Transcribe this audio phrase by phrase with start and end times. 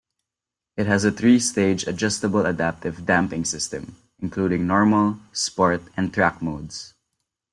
[0.77, 6.95] It has a three-stage adjustable adaptive damping system including normal, sport and track modes.